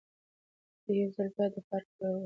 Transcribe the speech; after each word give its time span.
ده 0.83 0.91
یو 0.99 1.09
ځل 1.15 1.27
بیا 1.35 1.45
د 1.53 1.57
پارک 1.67 1.87
په 1.97 2.01
لور 2.01 2.13
وکتل. 2.13 2.19